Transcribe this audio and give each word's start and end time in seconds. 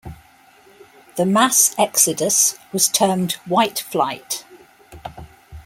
The 1.15 1.27
mass 1.27 1.75
exodus 1.77 2.57
was 2.73 2.87
termed 2.87 3.33
white 3.45 3.77
flight. 3.81 4.43